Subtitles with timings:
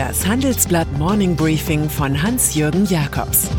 [0.00, 3.50] Das Handelsblatt Morning Briefing von Hans-Jürgen Jakobs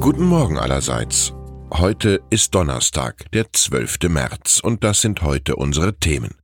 [0.00, 1.34] Guten Morgen allerseits.
[1.70, 4.08] Heute ist Donnerstag, der 12.
[4.08, 6.36] März, und das sind heute unsere Themen.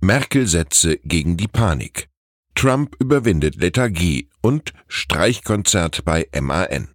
[0.00, 2.10] Merkel-Sätze gegen die Panik.
[2.54, 6.94] Trump überwindet Lethargie und Streichkonzert bei MAN.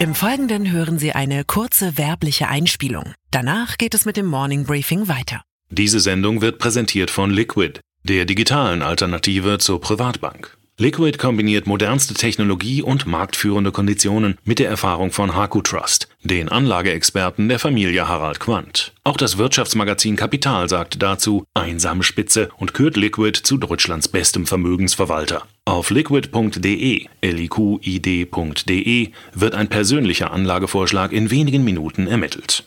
[0.00, 3.14] Im Folgenden hören Sie eine kurze werbliche Einspielung.
[3.32, 5.42] Danach geht es mit dem Morning Briefing weiter.
[5.70, 10.56] Diese Sendung wird präsentiert von Liquid, der digitalen Alternative zur Privatbank.
[10.80, 17.48] Liquid kombiniert modernste Technologie und marktführende Konditionen mit der Erfahrung von Haku Trust, den Anlageexperten
[17.48, 18.92] der Familie Harald Quandt.
[19.02, 25.42] Auch das Wirtschaftsmagazin Kapital sagt dazu einsame Spitze und kürt Liquid zu Deutschlands bestem Vermögensverwalter.
[25.64, 32.62] Auf liquid.de, liquid.de wird ein persönlicher Anlagevorschlag in wenigen Minuten ermittelt.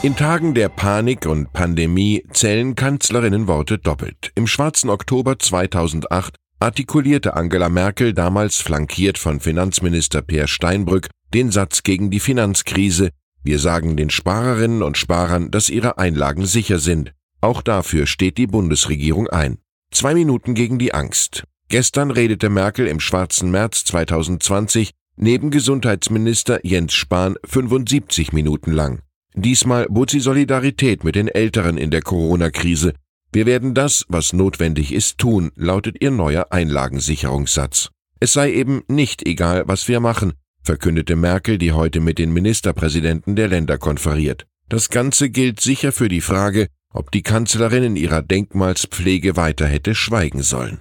[0.00, 4.30] In Tagen der Panik und Pandemie zählen Kanzlerinnenworte doppelt.
[4.36, 11.82] Im schwarzen Oktober 2008 artikulierte Angela Merkel, damals flankiert von Finanzminister Peer Steinbrück, den Satz
[11.82, 13.10] gegen die Finanzkrise,
[13.42, 17.12] wir sagen den Sparerinnen und Sparern, dass ihre Einlagen sicher sind.
[17.40, 19.58] Auch dafür steht die Bundesregierung ein.
[19.90, 21.42] Zwei Minuten gegen die Angst.
[21.70, 29.02] Gestern redete Merkel im schwarzen März 2020 neben Gesundheitsminister Jens Spahn 75 Minuten lang.
[29.38, 32.92] Diesmal bot sie Solidarität mit den Älteren in der Corona-Krise.
[33.32, 37.90] Wir werden das, was notwendig ist, tun, lautet ihr neuer Einlagensicherungssatz.
[38.18, 43.36] Es sei eben nicht egal, was wir machen, verkündete Merkel, die heute mit den Ministerpräsidenten
[43.36, 44.44] der Länder konferiert.
[44.68, 49.94] Das Ganze gilt sicher für die Frage, ob die Kanzlerin in ihrer Denkmalspflege weiter hätte
[49.94, 50.80] schweigen sollen.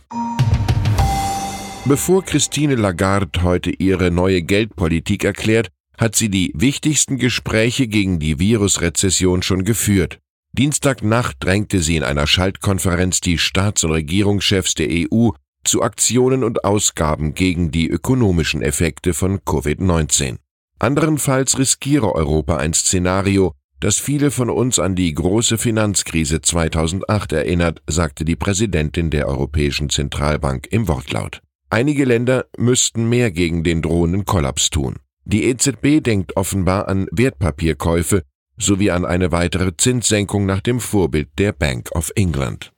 [1.85, 8.39] Bevor Christine Lagarde heute ihre neue Geldpolitik erklärt, hat sie die wichtigsten Gespräche gegen die
[8.39, 10.19] Virusrezession schon geführt.
[10.53, 15.29] Dienstagnacht drängte sie in einer Schaltkonferenz die Staats- und Regierungschefs der EU
[15.63, 20.37] zu Aktionen und Ausgaben gegen die ökonomischen Effekte von Covid-19.
[20.79, 27.81] Anderenfalls riskiere Europa ein Szenario, das viele von uns an die große Finanzkrise 2008 erinnert,
[27.87, 31.41] sagte die Präsidentin der Europäischen Zentralbank im Wortlaut.
[31.69, 34.95] Einige Länder müssten mehr gegen den drohenden Kollaps tun.
[35.29, 38.23] Die EZB denkt offenbar an Wertpapierkäufe
[38.57, 42.71] sowie an eine weitere Zinssenkung nach dem Vorbild der Bank of England.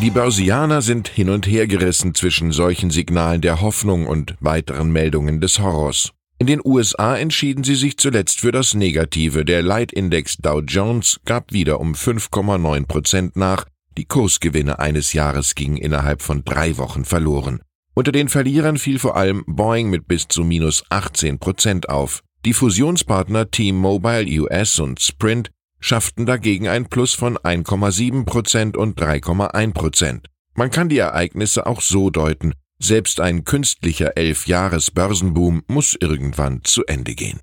[0.00, 5.40] Die Börsianer sind hin und her gerissen zwischen solchen Signalen der Hoffnung und weiteren Meldungen
[5.40, 6.12] des Horrors.
[6.38, 9.44] In den USA entschieden sie sich zuletzt für das Negative.
[9.44, 13.66] Der Leitindex Dow Jones gab wieder um 5,9 Prozent nach.
[13.98, 17.60] Die Kursgewinne eines Jahres gingen innerhalb von drei Wochen verloren.
[18.00, 22.22] Unter den Verlierern fiel vor allem Boeing mit bis zu minus 18 Prozent auf.
[22.46, 25.50] Die Fusionspartner T-Mobile US und Sprint
[25.80, 30.26] schafften dagegen ein Plus von 1,7 Prozent und 3,1 Prozent.
[30.54, 37.14] Man kann die Ereignisse auch so deuten, selbst ein künstlicher Elf-Jahres-Börsenboom muss irgendwann zu Ende
[37.14, 37.38] gehen.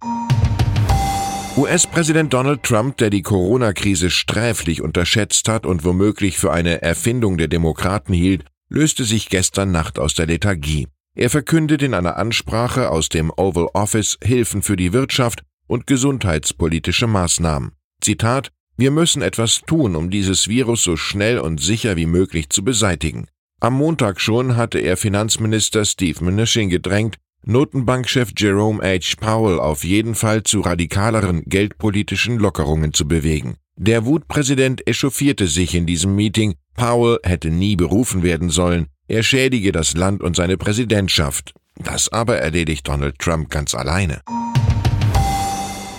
[1.56, 7.48] US-Präsident Donald Trump, der die Corona-Krise sträflich unterschätzt hat und womöglich für eine Erfindung der
[7.48, 10.88] Demokraten hielt, löste sich gestern Nacht aus der Lethargie.
[11.16, 17.08] Er verkündet in einer Ansprache aus dem Oval Office Hilfen für die Wirtschaft und gesundheitspolitische
[17.08, 17.72] Maßnahmen.
[18.02, 22.64] Zitat Wir müssen etwas tun, um dieses Virus so schnell und sicher wie möglich zu
[22.64, 23.28] beseitigen.
[23.60, 29.16] Am Montag schon hatte er Finanzminister Steve Mnuchin gedrängt, Notenbankchef Jerome H.
[29.20, 33.56] Powell auf jeden Fall zu radikaleren geldpolitischen Lockerungen zu bewegen.
[33.80, 39.74] Der Wutpräsident echauffierte sich in diesem Meeting, Powell hätte nie berufen werden sollen, er schädige
[39.74, 41.54] das Land und seine Präsidentschaft.
[41.76, 44.22] Das aber erledigt Donald Trump ganz alleine.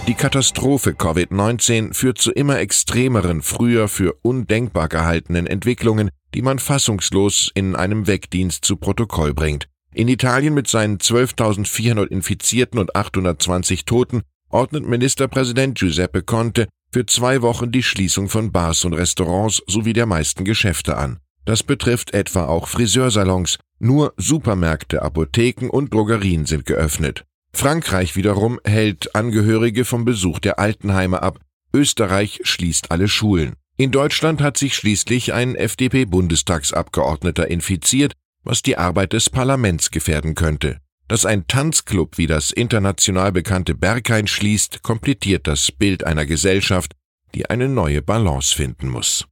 [0.07, 7.51] Die Katastrophe Covid-19 führt zu immer extremeren, früher für undenkbar gehaltenen Entwicklungen, die man fassungslos
[7.55, 9.69] in einem Wegdienst zu Protokoll bringt.
[9.93, 16.69] In Italien mit seinen 12.400 Infizierten und 820 Toten ordnet Ministerpräsident Giuseppe Conte
[16.99, 21.21] für zwei Wochen die Schließung von Bars und Restaurants sowie der meisten Geschäfte an.
[21.45, 27.25] Das betrifft etwa auch Friseursalons, nur Supermärkte, Apotheken und Drogerien sind geöffnet.
[27.53, 31.39] Frankreich wiederum hält Angehörige vom Besuch der Altenheime ab,
[31.73, 33.55] Österreich schließt alle Schulen.
[33.77, 40.81] In Deutschland hat sich schließlich ein FDP-Bundestagsabgeordneter infiziert, was die Arbeit des Parlaments gefährden könnte.
[41.09, 46.93] Dass ein Tanzclub wie das international bekannte Berghain schließt, komplettiert das Bild einer Gesellschaft,
[47.35, 49.27] die eine neue Balance finden muss.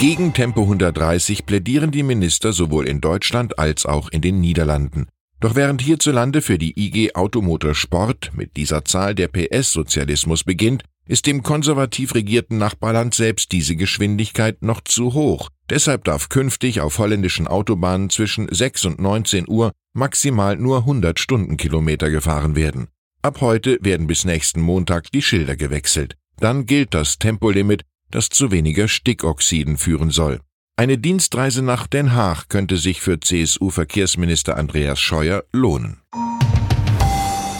[0.00, 5.06] Gegen Tempo 130 plädieren die Minister sowohl in Deutschland als auch in den Niederlanden.
[5.40, 11.26] Doch während hierzulande für die IG Automotor Sport mit dieser Zahl der PS-Sozialismus beginnt, ist
[11.26, 15.48] dem konservativ regierten Nachbarland selbst diese Geschwindigkeit noch zu hoch.
[15.70, 22.10] Deshalb darf künftig auf holländischen Autobahnen zwischen 6 und 19 Uhr maximal nur 100 Stundenkilometer
[22.10, 22.88] gefahren werden.
[23.22, 26.14] Ab heute werden bis nächsten Montag die Schilder gewechselt.
[26.38, 30.40] Dann gilt das Tempolimit, das zu weniger Stickoxiden führen soll.
[30.76, 36.00] Eine Dienstreise nach Den Haag könnte sich für CSU-Verkehrsminister Andreas Scheuer lohnen.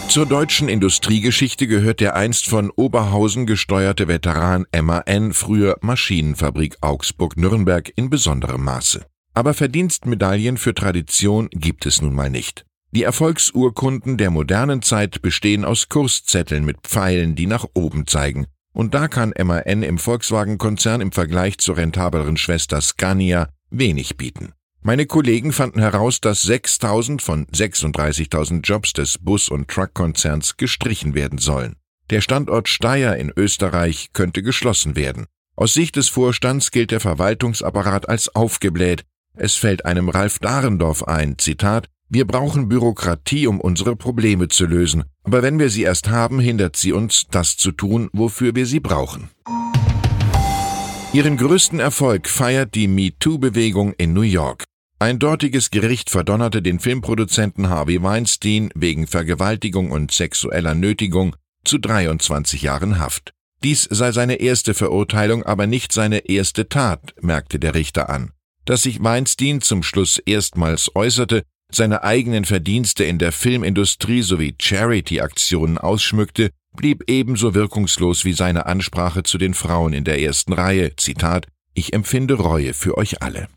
[0.09, 8.09] Zur deutschen Industriegeschichte gehört der einst von Oberhausen gesteuerte Veteran MAN, früher Maschinenfabrik Augsburg-Nürnberg, in
[8.09, 9.05] besonderem Maße.
[9.35, 12.65] Aber Verdienstmedaillen für Tradition gibt es nun mal nicht.
[12.89, 18.95] Die Erfolgsurkunden der modernen Zeit bestehen aus Kurszetteln mit Pfeilen, die nach oben zeigen, und
[18.95, 24.53] da kann MAN im Volkswagen-Konzern im Vergleich zur rentableren Schwester Scania wenig bieten.
[24.81, 31.37] Meine Kollegen fanden heraus, dass 6000 von 36.000 Jobs des Bus- und Truck-Konzerns gestrichen werden
[31.37, 31.75] sollen.
[32.09, 35.25] Der Standort Steyr in Österreich könnte geschlossen werden.
[35.57, 39.03] Aus Sicht des Vorstands gilt der Verwaltungsapparat als aufgebläht.
[39.33, 45.03] Es fällt einem Ralf Dahrendorf ein, Zitat, wir brauchen Bürokratie, um unsere Probleme zu lösen,
[45.23, 48.79] aber wenn wir sie erst haben, hindert sie uns, das zu tun, wofür wir sie
[48.79, 49.29] brauchen.
[51.11, 54.65] Ihren größten Erfolg feiert die MeToo-Bewegung in New York.
[54.99, 61.35] Ein dortiges Gericht verdonnerte den Filmproduzenten Harvey Weinstein wegen Vergewaltigung und sexueller Nötigung
[61.65, 63.31] zu 23 Jahren Haft.
[63.63, 68.31] Dies sei seine erste Verurteilung, aber nicht seine erste Tat, merkte der Richter an.
[68.65, 71.41] Dass sich Weinstein zum Schluss erstmals äußerte,
[71.71, 79.23] seine eigenen Verdienste in der Filmindustrie sowie Charity-Aktionen ausschmückte, blieb ebenso wirkungslos wie seine Ansprache
[79.23, 80.95] zu den Frauen in der ersten Reihe.
[80.95, 83.47] Zitat, ich empfinde Reue für euch alle.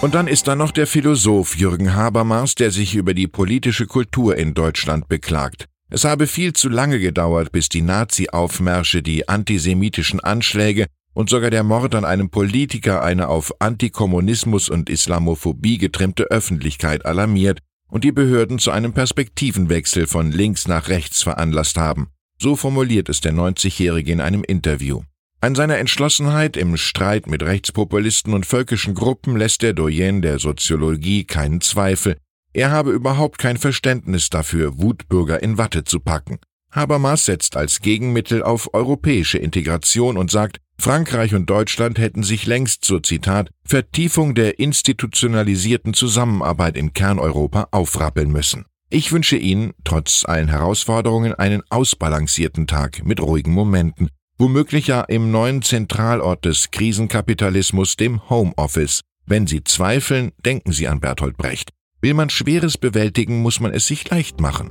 [0.00, 4.36] Und dann ist da noch der Philosoph Jürgen Habermas, der sich über die politische Kultur
[4.36, 5.66] in Deutschland beklagt.
[5.90, 11.64] Es habe viel zu lange gedauert, bis die Nazi-Aufmärsche, die antisemitischen Anschläge und sogar der
[11.64, 18.58] Mord an einem Politiker eine auf Antikommunismus und Islamophobie getrimmte Öffentlichkeit alarmiert und die Behörden
[18.58, 22.08] zu einem Perspektivenwechsel von links nach rechts veranlasst haben.
[22.40, 25.02] So formuliert es der 90-Jährige in einem Interview.
[25.40, 31.24] An seiner Entschlossenheit im Streit mit Rechtspopulisten und völkischen Gruppen lässt der Doyen der Soziologie
[31.24, 32.16] keinen Zweifel.
[32.52, 36.38] Er habe überhaupt kein Verständnis dafür, Wutbürger in Watte zu packen.
[36.70, 42.84] Habermas setzt als Gegenmittel auf europäische Integration und sagt, Frankreich und Deutschland hätten sich längst
[42.84, 48.64] zur Zitat Vertiefung der institutionalisierten Zusammenarbeit in Kerneuropa aufrappeln müssen.
[48.90, 55.30] Ich wünsche Ihnen, trotz allen Herausforderungen, einen ausbalancierten Tag mit ruhigen Momenten, womöglich ja im
[55.30, 59.02] neuen Zentralort des Krisenkapitalismus, dem Homeoffice.
[59.26, 61.70] Wenn Sie zweifeln, denken Sie an Bertolt Brecht.
[62.00, 64.70] Will man Schweres bewältigen, muss man es sich leicht machen.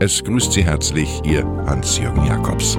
[0.00, 2.76] Es grüßt Sie herzlich Ihr Hans-Jürgen Jakobs.